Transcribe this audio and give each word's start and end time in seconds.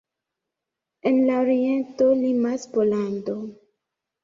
En 1.11 1.19
la 1.27 1.35
oriento 1.43 2.09
limas 2.23 2.67
Pollando. 2.79 3.39